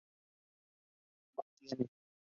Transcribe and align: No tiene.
No 1.37 1.43
tiene. 1.59 1.85